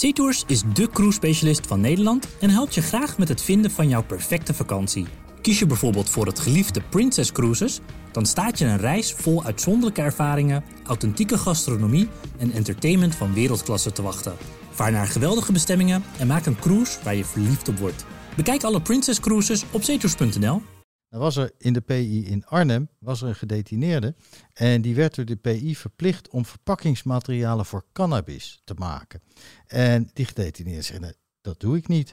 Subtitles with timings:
[0.00, 4.02] SeaTours is de cruise-specialist van Nederland en helpt je graag met het vinden van jouw
[4.02, 5.06] perfecte vakantie.
[5.40, 7.80] Kies je bijvoorbeeld voor het geliefde Princess Cruises,
[8.12, 12.08] dan staat je een reis vol uitzonderlijke ervaringen, authentieke gastronomie
[12.38, 14.36] en entertainment van wereldklasse te wachten.
[14.70, 18.04] Vaar naar geweldige bestemmingen en maak een cruise waar je verliefd op wordt.
[18.36, 20.79] Bekijk alle Princess Cruises op zeetours.nl.
[21.10, 24.14] Dan was er in de PI in Arnhem was er een gedetineerde
[24.52, 29.22] en die werd door de PI verplicht om verpakkingsmaterialen voor cannabis te maken.
[29.66, 32.10] En die gedetineerde zei, "Nee, dat doe ik niet.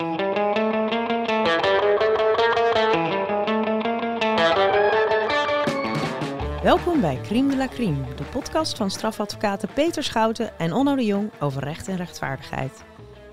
[6.64, 11.06] Welkom bij Crime de la Crime, de podcast van strafadvocaten Peter Schouten en Onno de
[11.06, 12.84] Jong over recht en rechtvaardigheid.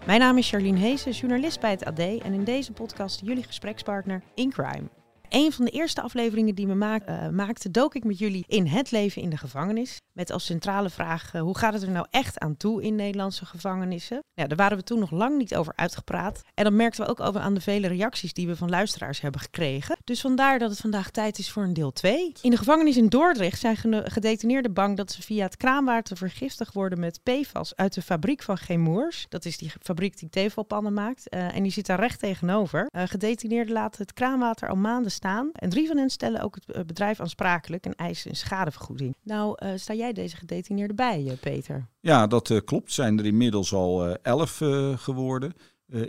[0.06, 4.22] Mijn naam is Charlene Heesen, journalist bij het AD en in deze podcast jullie gesprekspartner
[4.34, 4.88] in crime.
[5.34, 8.90] Een van de eerste afleveringen die we eh, maakte, dook ik met jullie in het
[8.90, 9.98] leven in de gevangenis.
[10.14, 13.46] Met als centrale vraag, eh, hoe gaat het er nou echt aan toe in Nederlandse
[13.46, 14.22] gevangenissen?
[14.34, 16.42] Ja, daar waren we toen nog lang niet over uitgepraat.
[16.54, 19.40] En dat merkten we ook over aan de vele reacties die we van luisteraars hebben
[19.40, 19.96] gekregen.
[20.04, 22.32] Dus vandaar dat het vandaag tijd is voor een deel 2.
[22.42, 23.76] In de gevangenis in Dordrecht zijn
[24.10, 28.58] gedetineerden bang dat ze via het kraanwater vergiftigd worden met PFAS uit de fabriek van
[28.58, 29.26] Gemoers.
[29.28, 31.28] Dat is die fabriek die tevelpannen maakt.
[31.28, 32.86] Eh, en die zit daar recht tegenover.
[32.86, 35.50] Eh, gedetineerden laten het kraanwater al maanden staan.
[35.52, 39.16] En drie van hen stellen ook het bedrijf aansprakelijk en eisen een schadevergoeding.
[39.22, 41.88] Nou, sta jij deze gedetineerden bij, eh, Peter?
[42.00, 42.92] Ja, dat eh, klopt.
[42.92, 45.52] Zijn er inmiddels al eh, elf eh, geworden.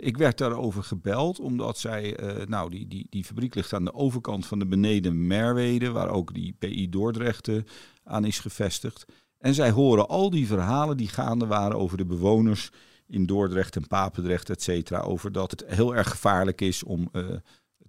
[0.00, 4.46] Ik werd daarover gebeld, omdat zij, nou, die, die, die fabriek ligt aan de overkant
[4.46, 7.50] van de beneden Merwede, waar ook die PI Dordrecht
[8.04, 9.04] aan is gevestigd.
[9.38, 12.70] En zij horen al die verhalen die gaande waren over de bewoners
[13.06, 17.10] in Dordrecht en Papendrecht, et cetera, over dat het heel erg gevaarlijk is om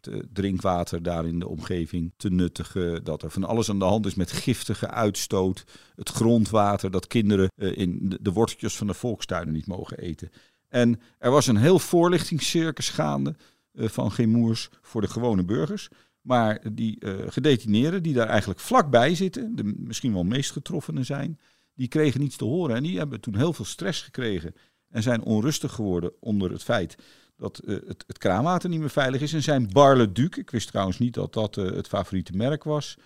[0.02, 3.04] het eh, drinkwater daar in de omgeving te nuttigen.
[3.04, 5.64] Dat er van alles aan de hand is met giftige uitstoot.
[5.96, 10.32] Het grondwater, dat kinderen eh, in de, worteltjes van de volkstuinen niet mogen eten.
[10.68, 13.36] En er was een heel voorlichtingscircus gaande
[13.72, 15.90] eh, van Gemoers voor de gewone burgers.
[16.22, 21.40] Maar die gedetineerden die daar eigenlijk vlakbij zitten, de misschien wel meest getroffenen zijn,
[21.74, 22.76] die kregen niets te horen.
[22.76, 24.56] En die hebben toen heel veel stress gekregen
[24.90, 26.98] en zijn onrustig geworden onder het feit
[27.38, 29.34] dat eh, het, het kraanwater niet meer veilig is.
[29.34, 32.98] En zijn Bar-le-Duc, ik wist trouwens niet dat dat eh, het favoriete merk was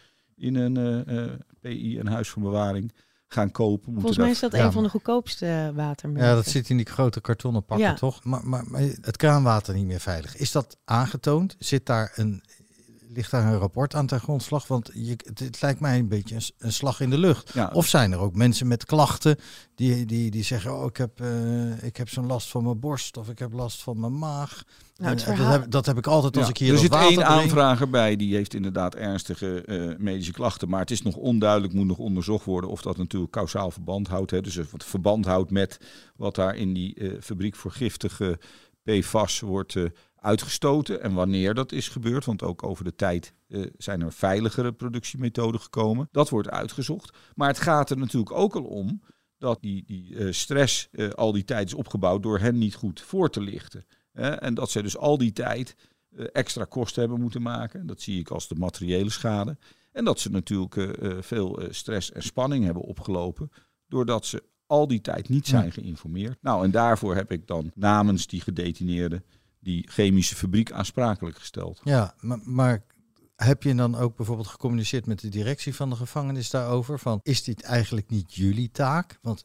[0.42, 2.94] in een eh, eh, PI, een huis van bewaring,
[3.28, 3.94] gaan kopen.
[3.94, 6.30] Moeten Volgens mij is dat ja, een van de goedkoopste watermerken.
[6.30, 7.94] Ja, dat zit in die grote kartonnen pakken, Ja.
[7.94, 8.24] toch?
[8.24, 10.36] Maar, maar, maar het kraanwater niet meer veilig.
[10.38, 11.56] Is dat aangetoond?
[11.60, 12.44] Zit daar een,
[13.14, 14.68] ligt daar een rapport aan ten grondslag?
[14.68, 17.54] Want je, het, het lijkt mij een beetje een, slag in de lucht.
[17.54, 19.38] Ja, Of zijn er ook mensen met klachten
[19.76, 23.18] die, die, die zeggen: Oh, ik heb, eh, ik heb zo'n last van mijn borst
[23.18, 24.64] of ik heb last van mijn maag.
[25.02, 27.08] Nou, Eh, dat, heb, dat heb ik altijd als Ja, ik hier er zit water
[27.08, 30.70] één aanvrager bij, die heeft inderdaad ernstige eh, medische klachten.
[30.70, 34.32] Maar het is nog onduidelijk, moet nog onderzocht worden of dat natuurlijk kausaal verband houdt.
[34.32, 34.42] Hè.
[34.42, 35.80] Dus of het verband houdt met
[36.16, 38.40] wat daar in die eh, fabriek voor giftige
[38.84, 39.76] PFAS wordt
[40.22, 41.02] uitgestoten.
[41.02, 45.62] En wanneer dat is gebeurd, want ook over de tijd eh, zijn er veiligere productiemethoden
[45.62, 46.10] gekomen.
[46.12, 47.18] Dat wordt uitgezocht.
[47.36, 49.02] Maar het gaat er natuurlijk ook al om
[49.38, 53.02] dat die, die eh, stress eh, al die tijd is opgebouwd door hen niet goed
[53.02, 53.86] voor te lichten.
[54.12, 54.30] Hè.
[54.30, 55.76] En dat zij dus al die tijd
[56.34, 57.88] extra kosten hebben moeten maken.
[57.88, 59.58] Dat zie ik als de materiële schade.
[59.92, 63.50] En dat ze natuurlijk veel stress en spanning hebben opgelopen.
[63.88, 66.38] Doordat ze al die tijd niet zijn geïnformeerd.
[66.42, 69.24] Nou, en daarvoor heb ik dan namens die gedetineerden
[69.62, 71.82] die chemische fabriek aansprakelijk gesteld.
[71.84, 72.84] Ja, maar, maar
[73.36, 77.00] heb je dan ook bijvoorbeeld gecommuniceerd met de directie van de gevangenis daarover?
[77.00, 79.20] Van is dit eigenlijk niet jullie taak?
[79.22, 79.44] Want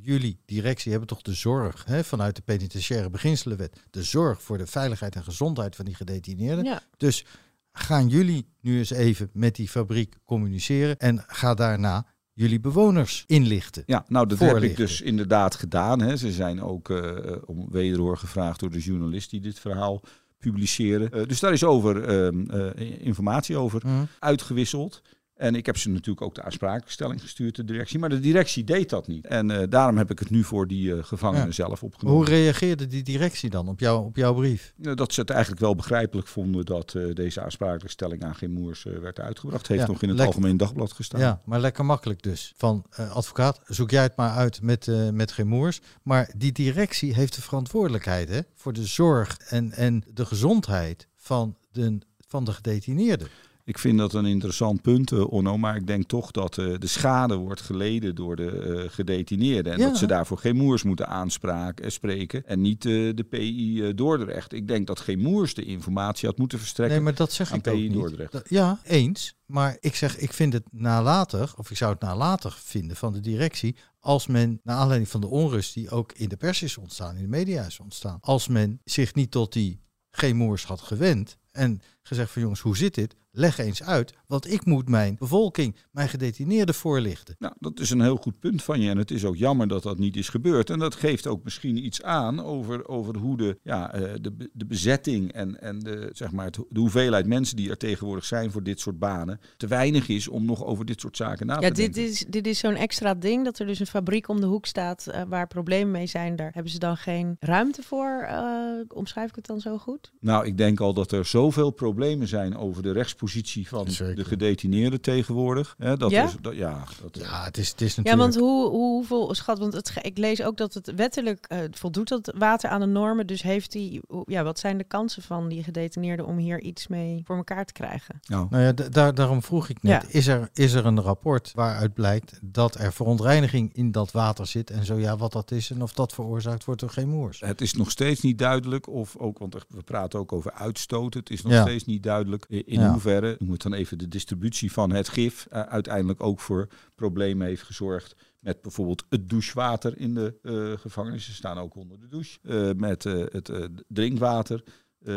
[0.00, 4.66] jullie directie hebben toch de zorg hè, vanuit de penitentiaire beginselenwet, de zorg voor de
[4.66, 6.64] veiligheid en gezondheid van die gedetineerden.
[6.64, 6.82] Ja.
[6.96, 7.24] Dus
[7.72, 13.82] gaan jullie nu eens even met die fabriek communiceren en ga daarna jullie bewoners inlichten.
[13.86, 16.00] Ja, nou dat heb ik dus inderdaad gedaan.
[16.00, 16.16] Hè.
[16.16, 20.00] Ze zijn ook eh, om wederhoor gevraagd door de journalist die dit verhaal
[20.38, 21.10] publiceren.
[21.12, 24.04] Eh, dus daar is over ehm, eh, informatie over Mhm.
[24.18, 25.02] uitgewisseld.
[25.34, 27.98] En ik heb ze natuurlijk ook de aansprakelijkstelling gestuurd, de directie.
[27.98, 29.26] Maar de directie deed dat niet.
[29.26, 31.52] En eh, daarom heb ik het nu voor die eh, gevangenen Ja.
[31.52, 32.26] zelf Hoe opgenomen.
[32.26, 34.74] reageerde die directie dan op, jou, op jouw brief?
[34.82, 38.82] Eh, Dat ze het eigenlijk wel begrijpelijk vonden dat eh, deze aansprakelijkstelling aan geen moers
[38.82, 39.66] werd uitgebracht.
[39.68, 40.34] Heeft Ja, nog in het lekker.
[40.34, 41.20] Algemeen Dagblad gestaan.
[41.20, 42.52] Ja, maar lekker makkelijk dus.
[42.56, 45.80] Van advocaat, zoek jij het maar uit met, met geen moers.
[46.02, 51.56] Maar die directie heeft de verantwoordelijkheid hè, voor de zorg en, en de gezondheid van
[51.72, 51.98] de,
[52.28, 53.28] van de gedetineerden.
[53.66, 55.58] Ik vind dat een interessant punt, uh, Onno.
[55.58, 59.72] Maar ik denk toch dat uh, de schade wordt geleden door de uh, gedetineerden.
[59.72, 59.88] En Ja.
[59.88, 62.46] dat ze daarvoor geen moers moeten aanspraken, spreken.
[62.46, 64.52] En niet de PI Dordrecht.
[64.52, 66.96] Ik denk dat geen moers de informatie had moeten verstrekken.
[66.96, 67.92] Nee, maar dat zeg aan ik PI.
[67.92, 68.40] Dordrecht.
[68.48, 69.34] Ja, eens.
[69.46, 73.20] Maar ik zeg, ik vind het nalatig, of ik zou het nalatig vinden van de
[73.20, 77.16] directie, als men, naar aanleiding van de onrust die ook in de pers is ontstaan,
[77.16, 81.38] in de media is ontstaan, als men zich niet tot die geen moers had gewend
[81.50, 83.16] en gezegd van jongens, hoe zit dit?
[83.36, 87.36] Leg eens uit, want ik moet mijn bevolking, mijn gedetineerden voorlichten.
[87.38, 88.90] Nou, dat is een heel goed punt van je.
[88.90, 90.70] En het is ook jammer dat dat niet is gebeurd.
[90.70, 94.66] En dat geeft ook misschien iets aan over, over hoe de, ja, eh, de, de
[94.66, 98.62] bezetting en, en de, zeg maar het, de hoeveelheid mensen die er tegenwoordig zijn voor
[98.62, 101.74] dit soort banen te weinig is om nog over dit soort zaken na Ja, te
[101.74, 102.12] dit denken.
[102.12, 105.06] is, dit is zo'n extra ding dat er dus een fabriek om de hoek staat
[105.06, 106.36] eh, waar problemen mee zijn.
[106.36, 108.24] Daar hebben ze dan geen ruimte voor.
[108.28, 110.12] eh, omschrijf ik het dan zo goed?
[110.20, 112.92] Nou, ik denk al dat er zoveel problemen zijn over de
[113.24, 114.14] rechtspositie van Zeker.
[114.14, 115.74] de gedetineerden tegenwoordig.
[115.78, 116.24] Hè, dat Ja?
[116.24, 118.22] Is, dat, ja, dat, Ja, het is, het is Ja, natuurlijk...
[118.32, 122.08] want hoe, hoe, hoeveel schat, want het, ik lees ook dat het wettelijk eh, voldoet
[122.08, 123.26] dat water aan de normen.
[123.26, 127.22] Dus heeft die, ja, wat zijn de kansen van die gedetineerden om hier iets mee
[127.24, 128.20] voor elkaar te krijgen?
[128.24, 130.08] nou, Nou ja, da- daar, daarom vroeg ik net, Ja.
[130.18, 134.70] is, er, is er een rapport waaruit blijkt dat er verontreiniging in dat water zit?
[134.70, 137.40] En zo ja, wat dat is en of dat veroorzaakt wordt door geen moers?
[137.40, 141.14] Het is nog steeds niet duidelijk of ook, want we praten ook over uitstoot.
[141.14, 141.62] Het is nog Ja.
[141.62, 142.90] steeds niet duidelijk in Ja.
[143.20, 147.62] Hoeverre, noem dan even, de distributie van het gif eh, uiteindelijk ook voor problemen heeft
[147.62, 148.16] gezorgd.
[148.40, 151.24] Met bijvoorbeeld het douchewater in de eh gevangenis.
[151.24, 152.38] Ze staan ook onder de douche.
[152.42, 153.52] Eh, met het
[153.88, 154.62] drinkwater.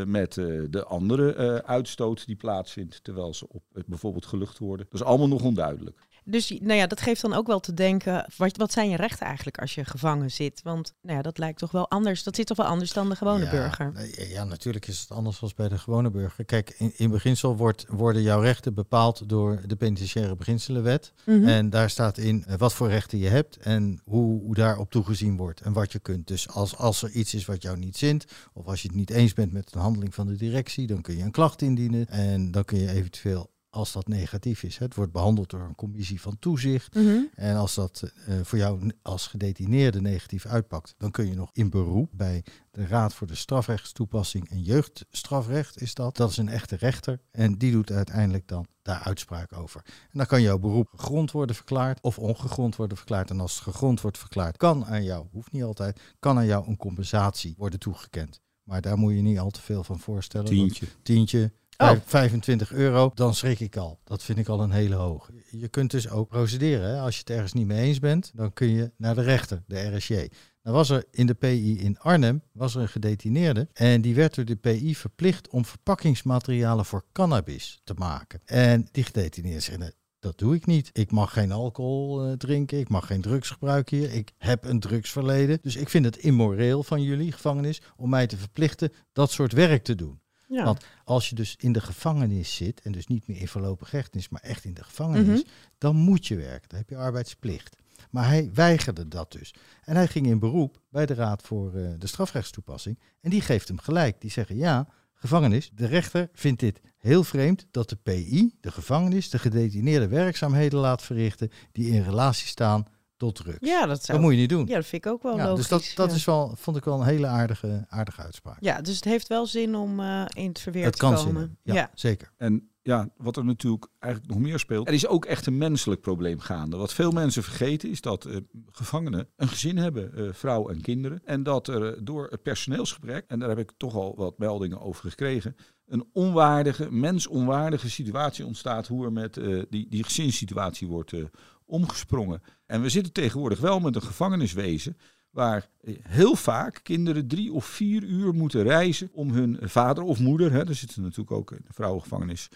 [0.05, 0.33] met
[0.69, 4.85] de andere uitstoot die plaatsvindt terwijl ze op bijvoorbeeld gelucht worden.
[4.89, 5.99] Dat is allemaal nog onduidelijk.
[6.29, 9.25] Dus nou ja, dat geeft dan ook wel te denken, wat, wat zijn je rechten
[9.25, 10.61] eigenlijk als je gevangen zit?
[10.63, 13.15] Want nou ja, dat lijkt toch wel anders, dat zit toch wel anders dan de
[13.15, 13.93] gewone ja, burger?
[14.29, 16.45] Ja, natuurlijk is het anders dan bij de gewone burger.
[16.45, 21.13] Kijk, in, in beginsel wordt, worden jouw rechten bepaald door de penitentiaire beginselenwet.
[21.25, 21.47] Mhm.
[21.47, 25.37] En daar staat in eh, wat voor rechten je hebt en hoe, hoe daarop toegezien
[25.37, 26.27] wordt en wat je kunt.
[26.27, 29.09] Dus als, als er iets is wat jou niet zint, of als je het niet
[29.09, 32.07] eens bent met een handeling van de directie, dan kun je een klacht indienen.
[32.07, 36.21] En dan kun je eventueel, als dat negatief is, het wordt behandeld door een commissie
[36.21, 36.95] van toezicht.
[36.95, 37.19] Mhm.
[37.35, 41.69] En als dat eh, voor jou als gedetineerde negatief uitpakt, dan kun je nog in
[41.69, 46.17] beroep bij de Raad voor de Strafrechtstoepassing en Jeugdstrafrecht is dat.
[46.17, 49.81] Dat is een echte rechter en die doet uiteindelijk dan daar uitspraak over.
[49.85, 53.29] En dan kan jouw beroep gegrond worden verklaard of ongegrond worden verklaard.
[53.29, 56.67] En als het gegrond wordt verklaard, kan aan jou, hoeft niet altijd, kan aan jou
[56.67, 58.41] een compensatie worden toegekend.
[58.63, 60.47] Maar daar moet je niet al te veel van voorstellen.
[60.47, 60.85] Tientje.
[61.03, 61.87] tientje, Oh.
[61.87, 63.99] vijf- 25 euro, dan schrik ik al.
[64.03, 65.29] Dat vind ik al een hele hoog.
[65.51, 66.89] Je kunt dus ook procederen.
[66.89, 66.99] Hè?
[66.99, 69.95] Als je het ergens niet mee eens bent, dan kun je naar de rechter, de
[69.95, 70.29] RSJ.
[70.61, 74.35] Dan was er in de PI in Arnhem was er een gedetineerde en die werd
[74.35, 78.41] door de PI verplicht om verpakkingsmaterialen voor cannabis te maken.
[78.45, 80.89] En die gedetineerde zei, "Nee, dat doe ik niet.
[80.93, 84.13] Ik mag geen alcohol eh, drinken, ik mag geen drugs gebruiken hier.
[84.13, 85.59] Ik heb een drugsverleden.
[85.61, 89.83] Dus ik vind het immoreel van jullie, gevangenis, om mij te verplichten dat soort werk
[89.83, 90.19] te doen.
[90.47, 90.63] Ja.
[90.63, 94.29] Want als je dus in de gevangenis zit, en dus niet meer in voorlopige hechtenis,
[94.29, 95.49] maar echt in de gevangenis, Mhm.
[95.77, 96.69] dan moet je werken.
[96.69, 97.75] Dan heb je arbeidsplicht.
[98.11, 99.53] Maar hij weigerde dat dus.
[99.83, 102.99] En hij ging in beroep bij de Raad voor eh, de Strafrechtstoepassing.
[103.21, 104.21] En die geeft hem gelijk.
[104.21, 105.71] Die zeggen ja, gevangenis.
[105.73, 111.01] De rechter vindt dit heel vreemd dat de PI, de gevangenis, de gedetineerde werkzaamheden laat
[111.01, 112.85] verrichten die in relatie staan
[113.17, 113.57] tot drugs.
[113.59, 114.17] ja, dat zou...
[114.17, 114.67] Dat moet je niet doen.
[114.67, 115.57] Ja, dat vind ik ook wel Ja, logisch.
[115.57, 116.15] dus dat, dat ja.
[116.15, 118.57] is wel, vond ik wel een hele aardige, aardige uitspraak.
[118.59, 121.41] Ja, dus het heeft wel zin om eh, in het verweer het te kan komen.
[121.41, 121.91] zin Ja, ja.
[121.93, 122.31] zeker.
[122.37, 126.01] En ja, wat er natuurlijk eigenlijk nog meer speelt, er is ook echt een menselijk
[126.01, 126.77] probleem gaande.
[126.77, 128.37] Wat veel mensen vergeten is dat eh,
[128.71, 131.21] gevangenen een gezin hebben, eh, vrouw en kinderen.
[131.25, 135.09] En dat er door het personeelsgebrek, en daar heb ik toch al wat meldingen over
[135.09, 135.55] gekregen,
[135.87, 141.23] een onwaardige, mensonwaardige situatie ontstaat hoe er met eh, die, die gezinssituatie wordt eh,
[141.67, 142.41] omgesprongen.
[142.65, 144.97] En we zitten tegenwoordig wel met een gevangeniswezen
[145.29, 145.69] waar
[146.01, 150.67] heel vaak kinderen drie of vier uur moeten reizen om hun vader of moeder, hè,
[150.67, 152.49] er zitten natuurlijk ook in de vrouwengevangenis,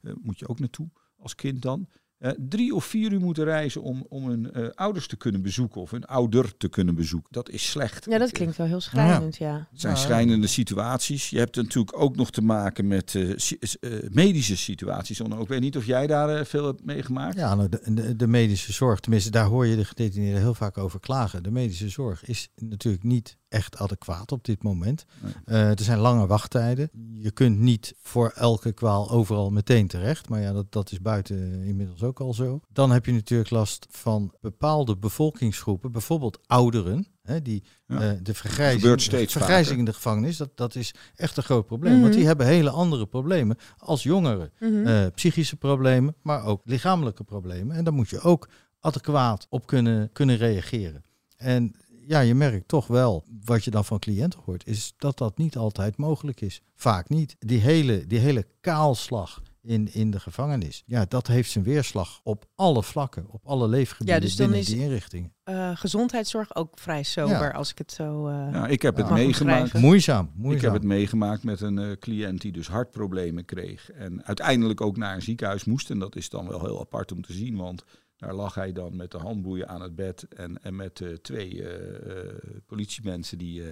[0.00, 3.82] eh, moet je ook naartoe als kind dan, eh, drie of vier uur moeten reizen
[3.82, 7.32] om, om hun eh, ouders te kunnen bezoeken of hun ouder te kunnen bezoeken.
[7.32, 8.06] Dat is slecht.
[8.10, 9.68] Ja, dat klinkt wel heel schrijnend, ja.
[9.70, 11.30] het zijn schrijnende situaties.
[11.30, 15.20] Je hebt natuurlijk ook nog te maken met eh, medische situaties.
[15.20, 17.36] Ik weet niet of jij daar veel hebt meegemaakt.
[17.36, 17.68] Ja, nou,
[18.16, 21.42] de, medische zorg, tenminste daar hoor je de gedetineerden heel vaak over klagen.
[21.42, 25.04] De medische zorg is natuurlijk niet echt adequaat op dit moment.
[25.20, 25.32] Nee.
[25.44, 26.90] Eh, er zijn lange wachttijden.
[27.12, 30.28] Je kunt niet voor elke kwaal overal meteen terecht.
[30.28, 32.60] Maar ja, dat, dat is buiten inmiddels ook ook al zo.
[32.72, 37.06] Dan heb je natuurlijk last van bepaalde bevolkingsgroepen, bijvoorbeeld ouderen.
[37.22, 38.00] Hè, die, Ja.
[38.00, 39.78] eh, de vergrijzing, gebeurt steeds vergrijzing vaker.
[39.78, 41.92] in de gevangenis, dat, dat is echt een groot probleem.
[41.92, 42.16] Want Mhm.
[42.16, 44.52] die hebben hele andere problemen als jongeren.
[44.60, 44.86] Mhm.
[44.86, 47.76] Eh, psychische problemen, maar ook lichamelijke problemen.
[47.76, 48.48] En daar moet je ook
[48.80, 51.02] adequaat op kunnen, kunnen reageren.
[51.36, 51.74] En
[52.06, 55.56] ja, je merkt toch wel, wat je dan van cliënten hoort, is dat dat niet
[55.56, 56.60] altijd mogelijk is.
[56.74, 57.36] Vaak niet.
[57.38, 62.44] Die hele, die hele kaalslag in, in de gevangenis, ja, dat heeft zijn weerslag op
[62.54, 65.32] alle vlakken, op alle leefgebieden Ja, dus dan binnen is- die inrichtingen.
[65.42, 67.50] Eh, gezondheidszorg ook vrij sober, Ja.
[67.50, 68.26] als ik het zo...
[68.26, 69.72] eh, Ja, ik heb het meegemaakt.
[69.74, 70.56] Moeizaam, moeizaam.
[70.56, 73.90] Ik heb het meegemaakt met een eh, cliënt die dus hartproblemen kreeg.
[73.92, 75.90] En uiteindelijk ook naar een ziekenhuis moest.
[75.90, 77.56] En dat is dan wel heel apart om te zien.
[77.56, 77.84] Want
[78.16, 80.26] daar lag hij dan met de handboeien aan het bed.
[80.36, 82.34] En, en met eh, twee eh, eh,
[82.66, 83.62] politiemensen die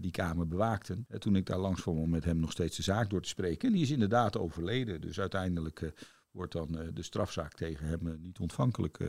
[0.00, 1.04] die kamer bewaakten.
[1.08, 3.28] En toen ik daar langs kwam om met hem nog steeds de zaak door te
[3.28, 3.68] spreken.
[3.68, 5.00] En die is inderdaad overleden.
[5.00, 5.90] Dus uiteindelijk eh,
[6.30, 9.08] wordt dan eh, de strafzaak tegen hem eh, niet ontvankelijk eh,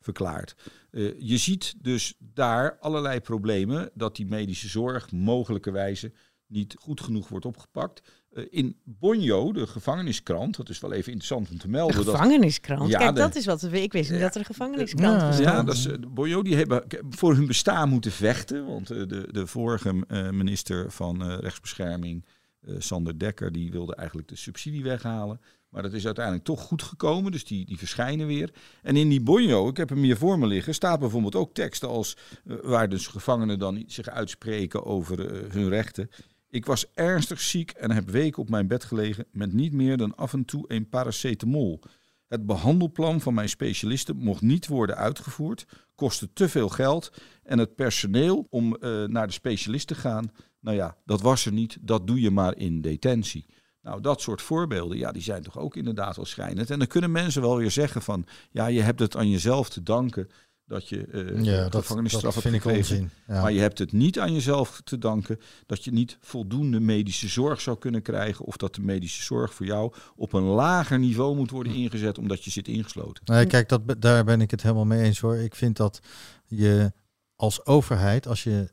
[0.00, 0.54] verklaard.
[0.90, 6.12] Eh, je ziet dus daar allerlei problemen dat die medische zorg mogelijkerwijze
[6.46, 8.02] niet goed genoeg wordt opgepakt.
[8.32, 11.96] Eh, in Bonjo, de gevangeniskrant, dat is wel even interessant om te melden.
[11.96, 12.90] dat, gevangeniskrant.
[12.90, 13.82] Ja, Kijk, de- dat is wat we.
[13.82, 14.24] Ik wist niet Ja.
[14.24, 15.38] dat er een gevangeniskrant Ja, was.
[15.38, 18.66] ja, dat is, eh, de Bonjo die hebben voor hun bestaan moeten vechten.
[18.66, 22.24] Want eh, de, de vorige eh, minister van eh, rechtsbescherming,
[22.60, 25.40] eh, Sander Dekker, die wilde eigenlijk de subsidie weghalen.
[25.68, 28.50] Maar dat is uiteindelijk toch goed gekomen, dus die, die verschijnen weer.
[28.82, 31.88] En in die Bonjo, ik heb hem hier voor me liggen, staat bijvoorbeeld ook teksten
[31.88, 36.10] als eh, waar dus gevangenen dan zich uitspreken over eh, hun rechten.
[36.48, 40.16] Ik was ernstig ziek en heb weken op mijn bed gelegen met niet meer dan
[40.16, 41.80] af en toe een paracetamol.
[42.28, 47.12] Het behandelplan van mijn specialisten mocht niet worden uitgevoerd, kostte te veel geld
[47.42, 51.52] en het personeel om eh, naar de specialist te gaan, nou ja, dat was er
[51.52, 53.46] niet, dat doe je maar in detentie.
[53.82, 56.70] Nou, dat soort voorbeelden, ja, die zijn toch ook inderdaad wel schrijnend.
[56.70, 59.82] En dan kunnen mensen wel weer zeggen van, ja, je hebt het aan jezelf te
[59.82, 60.28] danken
[60.66, 63.10] dat je eh ja, dat, gevangenisstraf dat hebt vind ik gekregen.
[63.26, 63.42] Ja.
[63.42, 67.60] Maar je hebt het niet aan jezelf te danken dat je niet voldoende medische zorg
[67.60, 68.44] zou kunnen krijgen.
[68.44, 72.44] Of dat de medische zorg voor jou op een lager niveau moet worden ingezet omdat
[72.44, 73.22] je zit ingesloten.
[73.24, 75.36] Nee, kijk, dat, daar ben ik het helemaal mee eens hoor.
[75.36, 76.00] Ik vind dat
[76.46, 76.92] je
[77.36, 78.70] als overheid, als je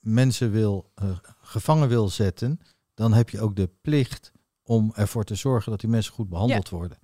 [0.00, 2.60] mensen wil, eh, gevangen wil zetten,
[2.94, 6.68] dan heb je ook de plicht om ervoor te zorgen dat die mensen goed behandeld
[6.68, 6.98] worden.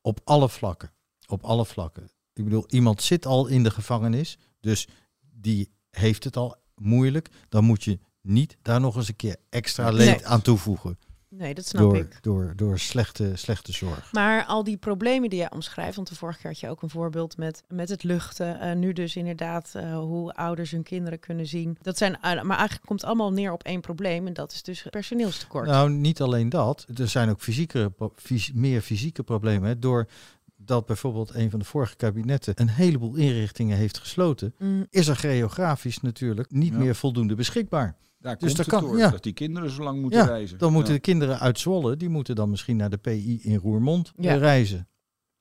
[0.00, 0.92] Op alle vlakken.
[1.26, 2.10] Op alle vlakken.
[2.40, 4.88] Ik bedoel, iemand zit al in de gevangenis, dus
[5.34, 7.28] die heeft het al moeilijk.
[7.48, 10.26] Dan moet je niet daar nog eens een keer extra leed Nee.
[10.26, 10.98] aan toevoegen.
[11.28, 12.18] Nee, dat snap Door, ik.
[12.22, 14.12] door, door slechte, slechte zorg.
[14.12, 16.90] Maar al die problemen die jij omschrijft, want de vorige keer had je ook een
[16.90, 18.60] voorbeeld met, met het luchten.
[18.60, 21.76] eh, nu dus inderdaad eh, hoe ouders hun kinderen kunnen zien.
[21.82, 24.62] Dat zijn, eh, maar eigenlijk komt het allemaal neer op één probleem en dat is
[24.62, 25.66] dus personeelstekort.
[25.66, 26.86] Nou, niet alleen dat.
[26.94, 29.68] Er zijn ook fysieke, fys- meer fysieke problemen.
[29.68, 29.78] Hè.
[30.64, 35.16] Doordat bijvoorbeeld een van de vorige kabinetten een heleboel inrichtingen heeft gesloten, Mm, is er
[35.16, 36.78] geografisch natuurlijk niet Ja.
[36.78, 37.96] meer voldoende beschikbaar.
[38.18, 39.10] Daar Dus komt dat het kan- door, ja.
[39.10, 40.58] dat die kinderen zo lang moeten Ja, reizen.
[40.58, 40.98] Dan moeten Ja.
[40.98, 44.34] de kinderen uit Zwolle, die moeten dan misschien naar de PI in Roermond Ja.
[44.34, 44.88] reizen.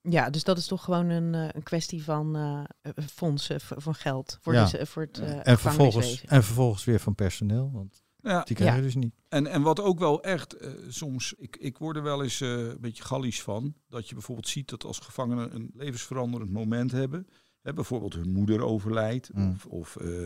[0.02, 3.96] ja, dus dat is toch gewoon een, eh, een kwestie van eh, eh, fondsen, van
[3.96, 4.66] geld voor, Ja.
[4.66, 8.72] de, voor het eh en, vervolgens, en vervolgens weer van personeel, want Ja, die krijg
[8.72, 8.84] je Ja.
[8.84, 9.14] dus niet.
[9.30, 12.50] En, en wat ook wel echt eh, soms, ik, ik word er wel eens eh,
[12.58, 17.28] een beetje gallisch van, dat je bijvoorbeeld ziet dat als gevangenen een levensveranderend moment hebben,
[17.62, 19.52] hè, bijvoorbeeld hun moeder overlijdt, Mm.
[19.52, 20.26] of, of eh,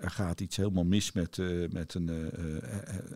[0.00, 2.30] er gaat iets helemaal mis met, eh, met een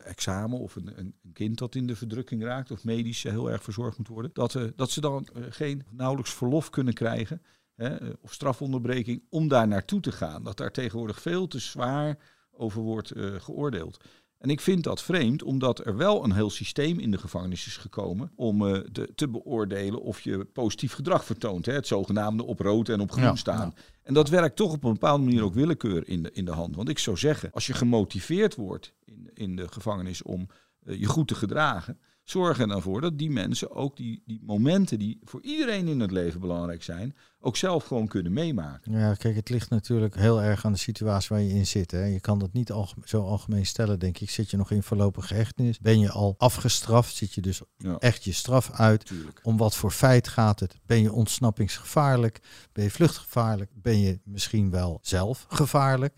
[0.04, 3.62] examen, of een, een een kind dat in de verdrukking raakt, of medisch heel erg
[3.62, 7.42] verzorgd moet worden, dat, eh, dat ze dan geen nauwelijks verlof kunnen krijgen,
[7.74, 10.44] hè, of strafonderbreking, om daar naartoe te gaan.
[10.44, 12.18] Dat daar tegenwoordig veel te zwaar
[12.60, 13.98] over wordt eh, geoordeeld.
[14.40, 17.76] En ik vind dat vreemd, omdat er wel een heel systeem in de gevangenis is
[17.76, 21.66] gekomen om eh, te, te beoordelen of je positief gedrag vertoont.
[21.66, 21.72] Hè?
[21.72, 23.74] Het zogenaamde op rood en op groen Ja, staan.
[24.02, 26.76] En dat werkt toch op een bepaalde manier ook willekeur in de, in de hand.
[26.76, 30.48] Want ik zou zeggen, als je gemotiveerd wordt in, in de gevangenis om
[30.82, 31.98] eh, je goed te gedragen,
[32.30, 36.00] zorg er dan voor dat die mensen ook die, die momenten die voor iedereen in
[36.00, 38.92] het leven belangrijk zijn, ook zelf gewoon kunnen meemaken.
[38.92, 41.90] Ja, kijk, het ligt natuurlijk heel erg aan de situatie waar je in zit.
[41.90, 42.04] Hè.
[42.04, 42.72] Je kan dat niet
[43.04, 44.30] zo algemeen stellen, denk ik.
[44.30, 45.78] Zit je nog in voorlopige hechtenis?
[45.78, 47.14] Ben je al afgestraft?
[47.14, 49.00] Zit je dus Ja, echt je straf uit?
[49.10, 49.40] natuurlijk.
[49.42, 50.76] Om wat voor feit gaat het?
[50.86, 52.40] Ben je ontsnappingsgevaarlijk?
[52.72, 53.70] Ben je vluchtgevaarlijk?
[53.74, 56.14] Ben je misschien wel zelf gevaarlijk?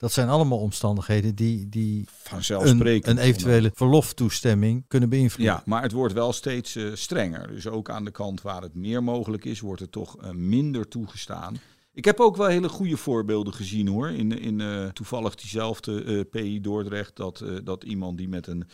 [0.00, 3.06] Dat zijn allemaal omstandigheden die, die een, Vanzelfsprekend.
[3.06, 5.54] een eventuele verloftoestemming kunnen beïnvloeden.
[5.54, 7.48] Ja, maar het wordt wel steeds eh, strenger.
[7.48, 10.88] Dus ook aan de kant waar het meer mogelijk is, wordt het toch eh, minder
[10.88, 11.56] toegestaan.
[11.92, 14.08] Ik heb ook wel hele goede voorbeelden gezien hoor.
[14.10, 18.68] In, in eh, toevallig diezelfde PI Dordrecht, dat, dat iemand die met een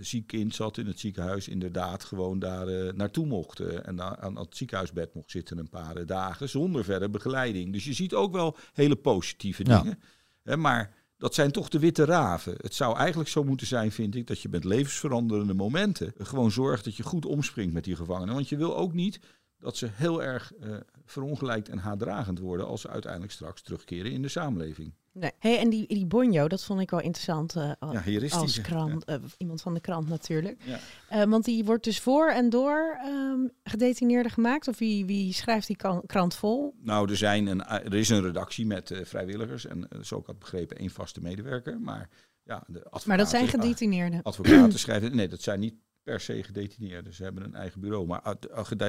[0.00, 3.60] ziek kind zat in het ziekenhuis, inderdaad gewoon daar naartoe mocht.
[3.60, 7.72] En aan, aan het ziekenhuisbed mocht zitten een paar dagen zonder verder begeleiding.
[7.72, 9.84] Dus je ziet ook wel hele positieve dingen.
[9.84, 9.98] Ja.
[10.44, 12.54] Maar dat zijn toch de witte raven.
[12.60, 16.84] Het zou eigenlijk zo moeten zijn, vind ik, dat je met levensveranderende momenten gewoon zorgt
[16.84, 18.34] dat je goed omspringt met die gevangenen.
[18.34, 19.20] Want je wil ook niet
[19.62, 24.22] dat ze heel erg uh, verongelijkt en haatdragend worden als ze uiteindelijk straks terugkeren in
[24.22, 24.94] de samenleving.
[25.12, 25.30] Nee.
[25.38, 29.18] Hey, en die, die bonjo, dat vond ik wel interessant uh, ja, als krant, ja.
[29.18, 30.62] uh, iemand van de krant natuurlijk.
[31.08, 31.28] Ja.
[31.28, 34.68] want die wordt dus voor en door um, gedetineerden gemaakt?
[34.68, 35.76] Of wie, wie schrijft die
[36.06, 36.74] krant vol?
[36.82, 40.76] Nou, er, zijn een, er is een redactie met vrijwilligers en zo ik had begrepen
[40.76, 41.80] één vaste medewerker.
[41.80, 42.08] Maar,
[42.44, 44.22] ja, de maar dat zijn gedetineerden?
[44.22, 47.14] Advocaten schrijven, nee, dat zijn niet per se gedetineerden.
[47.14, 48.06] Ze hebben een eigen bureau.
[48.06, 48.36] Maar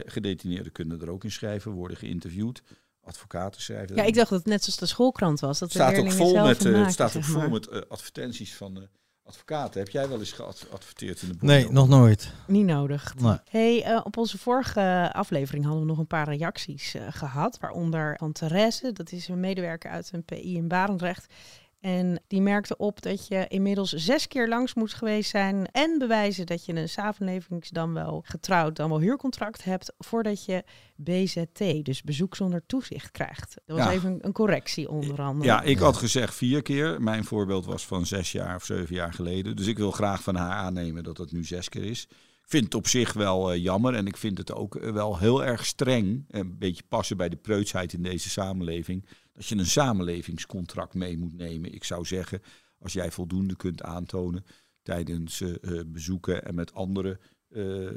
[0.05, 2.63] gedetineerden kunnen er ook in schrijven, worden geïnterviewd.
[3.03, 3.95] Advocaten schrijven.
[3.95, 5.59] Ja, ik dacht dat het net zoals de schoolkrant was.
[5.59, 8.83] Dat staat ook vol met, uh, staat ook vol met uh, advertenties van uh,
[9.23, 9.79] advocaten.
[9.79, 11.41] Heb jij wel eens geadverteerd in de boek?
[11.41, 12.31] Nee, nog nooit.
[12.47, 13.15] Niet nodig.
[13.15, 13.37] Nee.
[13.49, 17.59] Hey, op onze vorige aflevering hadden we nog een paar reacties gehad.
[17.59, 21.33] Waaronder van Therese, dat is een medewerker uit een PI in Barendrecht.
[21.83, 26.45] En die merkte op dat je inmiddels zes keer langs moet geweest zijn en bewijzen
[26.45, 30.63] dat je een samenlevings dan wel getrouwd, dan wel huurcontract hebt voordat je
[30.95, 33.55] BZT, dus bezoek zonder toezicht krijgt.
[33.65, 35.45] Dat was even een, correctie onder andere.
[35.45, 37.01] Ja, ik had gezegd vier keer.
[37.01, 39.55] Mijn voorbeeld was van zes jaar of zeven jaar geleden.
[39.55, 42.07] Dus ik wil graag van haar aannemen dat het nu zes keer is.
[42.43, 45.43] Ik vind het op zich wel uh, jammer en ik vind het ook wel heel
[45.43, 46.25] erg streng.
[46.27, 51.33] Een beetje passen bij de preutsheid in deze samenleving dat je een samenlevingscontract mee moet
[51.33, 51.73] nemen.
[51.73, 52.41] Ik zou zeggen,
[52.79, 54.45] als jij voldoende kunt aantonen
[54.81, 57.89] tijdens uh, bezoeken en met anderen, uh,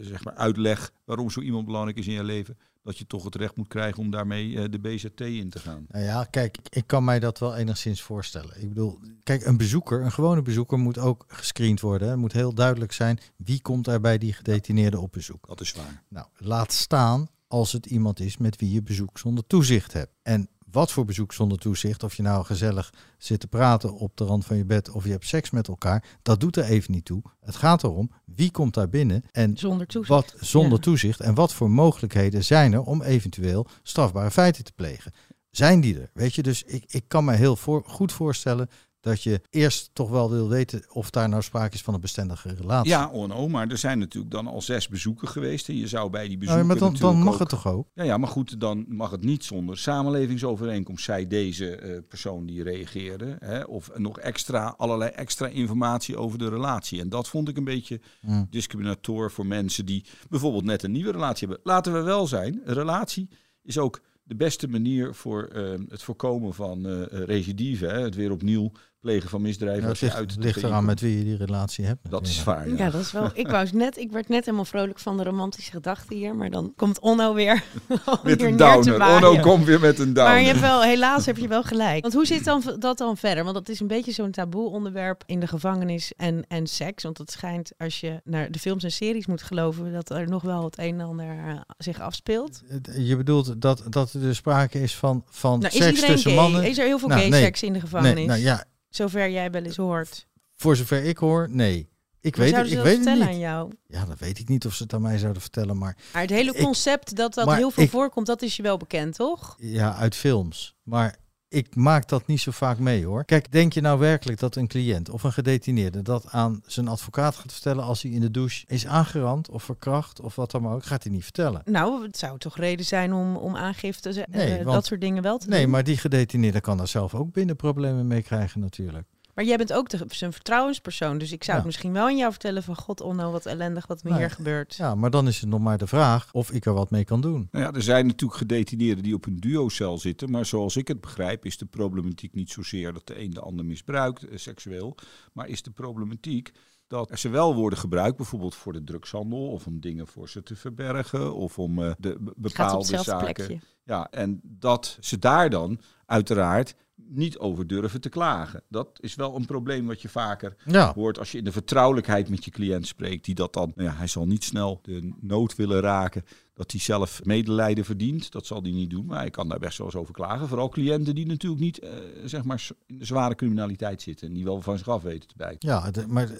[0.00, 3.34] zeg maar uitleg waarom zo iemand belangrijk is in je leven, dat je toch het
[3.34, 5.84] recht moet krijgen om daarmee de BZT in te gaan.
[5.88, 8.62] Nou ja, kijk, ik kan mij dat wel enigszins voorstellen.
[8.62, 12.08] Ik bedoel, kijk, een bezoeker, een gewone bezoeker moet ook gescreend worden.
[12.08, 15.46] Het moet heel duidelijk zijn wie komt er bij die gedetineerde op bezoek.
[15.46, 16.04] Dat is waar.
[16.08, 20.12] Nou, laat staan als het iemand is met wie je bezoek zonder toezicht hebt.
[20.22, 24.24] En wat voor bezoek zonder toezicht, of je nou gezellig zit te praten op de
[24.24, 27.04] rand van je bed of je hebt seks met elkaar, dat doet er even niet
[27.04, 27.22] toe.
[27.40, 31.54] Het gaat erom wie komt daar binnen en zonder toezicht, wat, zonder toezicht en wat
[31.54, 35.12] voor mogelijkheden zijn er om eventueel strafbare feiten te plegen.
[35.50, 36.10] Zijn die er?
[36.12, 38.68] Weet je, dus ik, ik kan me heel voor, goed voorstellen
[39.02, 42.54] dat je eerst toch wel wil weten of daar nou sprake is van een bestendige
[42.54, 42.90] relatie.
[42.90, 46.28] Ja, onno, maar er zijn natuurlijk dan al zes bezoeken geweest en je zou bij
[46.28, 46.66] die bezoeken.
[46.66, 47.88] maar dan, dan mag het toch ook?
[47.94, 52.62] Ja, ja, maar goed, dan mag het niet zonder samenlevingsovereenkomst, zei deze uh, persoon die
[52.62, 53.36] reageerde.
[53.38, 57.00] Hè, of nog extra, allerlei extra informatie over de relatie.
[57.00, 58.46] En dat vond ik een beetje hmm.
[58.50, 61.66] discriminator voor mensen die bijvoorbeeld net een nieuwe relatie hebben.
[61.66, 63.28] Laten we wel zijn, een relatie
[63.62, 67.86] is ook de beste manier voor uh, het voorkomen van uh, recidive.
[67.86, 69.88] Hè, het weer opnieuw plegen van misdrijven.
[69.88, 72.10] als je uit ligt eraan met wie je die relatie hebt.
[72.10, 72.68] Dat is waar.
[72.68, 72.90] Ja.
[72.90, 73.30] dat is wel.
[73.34, 76.72] Ik wou net, ik werd net helemaal vrolijk van de romantische gedachten hier, maar dan
[76.76, 77.64] komt Onno weer.
[78.22, 79.14] met een downer.
[79.14, 80.32] Onno komt weer met een downer.
[80.32, 82.02] Maar je hebt wel, helaas heb je wel gelijk.
[82.02, 83.44] Want hoe zit dan dat dan verder?
[83.44, 87.02] Want dat is een beetje zo'n taboe onderwerp in de gevangenis en, en seks.
[87.02, 90.42] Want het schijnt, als je naar de films en series moet geloven, dat er nog
[90.42, 92.62] wel het een en ander uh, zich afspeelt.
[92.96, 96.40] Je bedoelt dat, dat er sprake is van, van nou, seks tussen gay?
[96.40, 96.64] mannen?
[96.64, 98.14] Is er heel veel nou, gay seks in de gevangenis?
[98.14, 100.26] Nee, nou ja, Zover jij wel eens hoort.
[100.56, 101.90] Voor zover ik hoor, nee.
[102.20, 103.28] Ik weet het, ik weet vertellen niet.
[103.28, 103.72] aan jou?
[103.86, 105.96] Ja, dat weet ik niet of ze het aan mij zouden vertellen, maar...
[106.12, 109.56] Maar het hele concept dat dat heel veel voorkomt, dat is je wel bekend, toch?
[109.58, 110.76] Ja, uit films.
[110.82, 111.16] Maar
[111.52, 113.24] ik maak dat niet zo vaak mee hoor.
[113.24, 117.36] Kijk, denk je nou werkelijk dat een cliënt of een gedetineerde dat aan zijn advocaat
[117.36, 120.84] gaat vertellen als hij in de douche is aangerand of verkracht of wat dan ook?
[120.84, 121.62] Gaat hij niet vertellen.
[121.64, 125.48] Nou, het zou toch reden zijn om, om aangifte, nee, dat soort dingen wel te
[125.48, 125.64] nee, doen?
[125.64, 129.06] Nee, maar die gedetineerde kan daar zelf ook binnen problemen mee krijgen natuurlijk.
[129.34, 131.18] Maar jij bent ook de, zijn vertrouwenspersoon.
[131.18, 132.76] Dus ik zou het misschien wel aan jou vertellen van...
[132.76, 134.74] God, onno, wat ellendig wat me nou hier gebeurt.
[134.74, 137.20] Ja, maar dan is het nog maar de vraag of ik er wat mee kan
[137.20, 137.48] doen.
[137.50, 140.30] Nou ja, er zijn natuurlijk gedetineerden die op een duocel zitten.
[140.30, 142.92] Maar zoals ik het begrijp is de problematiek niet zozeer...
[142.92, 144.96] dat de een de ander misbruikt, eh, seksueel.
[145.32, 146.52] Maar is de problematiek
[146.92, 150.56] dat ze wel worden gebruikt, bijvoorbeeld voor de drugshandel of om dingen voor ze te
[150.56, 153.32] verbergen of om uh, de bepaalde zaken.
[153.32, 153.58] Plekje.
[153.84, 158.62] Ja, en dat ze daar dan uiteraard niet over durven te klagen.
[158.68, 160.56] Dat is wel een probleem wat je vaker
[160.94, 163.24] hoort als je in de vertrouwelijkheid met je cliënt spreekt.
[163.24, 166.24] Die dat dan, nou ja, hij zal niet snel de nood willen raken
[166.54, 168.32] dat hij zelf medelijden verdient.
[168.32, 170.48] Dat zal hij niet doen, maar hij kan daar best wel eens over klagen.
[170.48, 171.90] Vooral cliënten die natuurlijk niet, uh,
[172.24, 174.28] zeg maar, in de zware criminaliteit zitten.
[174.28, 175.68] En die wel van zich af weten te bijten.
[175.68, 176.30] Ja, maar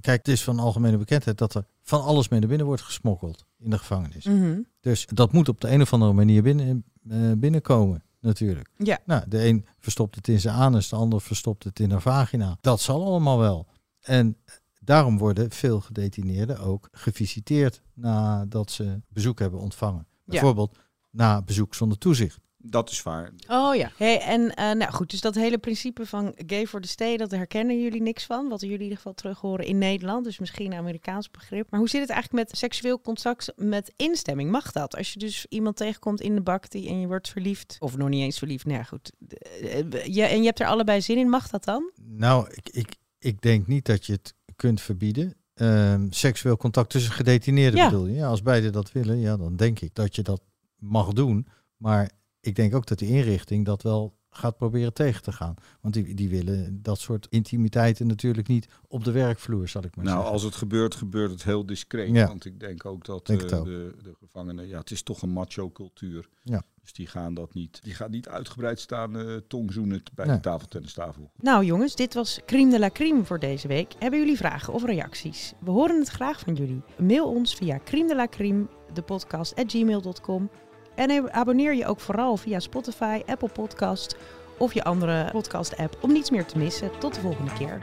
[0.00, 3.44] kijk, het is van algemene bekendheid dat er van alles mee naar binnen wordt gesmokkeld
[3.58, 4.24] in de gevangenis.
[4.24, 4.60] Mhm.
[4.80, 8.68] Dus dat moet op de een of andere manier binnen, uh, binnenkomen natuurlijk.
[8.76, 8.98] Ja.
[9.04, 12.58] Nou, de een verstopt het in zijn anus, de ander verstopt het in haar vagina.
[12.60, 13.66] Dat zal allemaal wel.
[14.00, 14.36] En
[14.80, 20.06] daarom worden veel gedetineerden ook gevisiteerd nadat ze bezoek hebben ontvangen.
[20.24, 20.78] Bijvoorbeeld
[21.10, 22.40] na bezoek zonder toezicht.
[22.60, 23.32] Dat is waar.
[23.48, 23.90] Oh ja.
[23.96, 27.30] Hey, en eh, nou goed, dus dat hele principe van gay for the stay, dat
[27.30, 28.48] herkennen jullie niks van.
[28.48, 30.24] Wat jullie in ieder geval terug horen in Nederland.
[30.24, 31.70] Dus misschien een Amerikaans begrip.
[31.70, 34.50] Maar hoe zit het eigenlijk met seksueel contact met instemming?
[34.50, 34.96] Mag dat?
[34.96, 37.76] Als je dus iemand tegenkomt in de bak die en je wordt verliefd.
[37.78, 38.64] Of nog niet eens verliefd.
[38.64, 39.12] Nou ja, goed.
[39.28, 41.28] Eh, je, en je hebt er allebei zin in.
[41.28, 41.90] Mag dat dan?
[42.02, 45.34] Nou, ik, ik, ik denk niet dat je het kunt verbieden.
[45.54, 47.90] Ehm, seksueel contact tussen gedetineerden Ja.
[47.90, 48.14] bedoel je?
[48.14, 50.40] Ja, als beide dat willen, ja, dan denk ik dat je dat
[50.76, 51.46] mag doen.
[51.76, 52.10] Maar
[52.48, 55.54] ik denk ook dat de inrichting dat wel gaat proberen tegen te gaan.
[55.80, 60.04] Want die, die willen dat soort intimiteiten natuurlijk niet op de werkvloer, zal ik maar
[60.04, 60.34] Nou, zeggen.
[60.34, 62.14] als het gebeurt, gebeurt het heel discreet.
[62.14, 62.26] Ja.
[62.26, 63.64] Want ik denk ook dat Denk eh, ook.
[63.64, 66.28] de, de gevangenen, ja, het is toch een macho cultuur.
[66.42, 66.62] Ja.
[66.82, 70.34] Dus die gaan dat niet, die gaan niet uitgebreid staan eh tongzoenen bij Nee.
[70.36, 71.30] de tafeltennistafel.
[71.36, 73.92] Nou jongens, dit was Crime de la Crime voor deze week.
[73.98, 75.52] Hebben jullie vragen of reacties?
[75.60, 76.82] We horen het graag van jullie.
[76.98, 80.50] Mail ons via crime de la crime, de podcast at gmail.com.
[80.98, 84.16] En eh, abonneer je ook vooral via Spotify, Apple Podcast
[84.58, 86.90] of je andere podcast app om niets meer te missen.
[86.98, 87.78] Tot de volgende keer.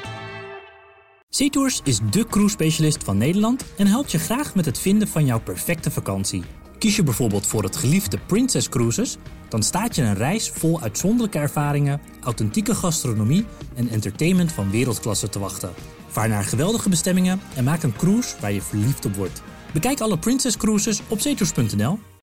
[1.29, 5.39] SeaTours is de cruise-specialist van Nederland en helpt je graag met het vinden van jouw
[5.39, 6.43] perfecte vakantie.
[6.77, 9.17] Kies je bijvoorbeeld voor het geliefde Princess Cruises,
[9.49, 15.39] dan staat je een reis vol uitzonderlijke ervaringen, authentieke gastronomie en entertainment van wereldklasse te
[15.39, 15.73] wachten.
[16.07, 19.41] Vaar naar geweldige bestemmingen en maak een cruise waar je verliefd op wordt.
[19.73, 21.99] Bekijk alle Princess Cruises op zeetours.nl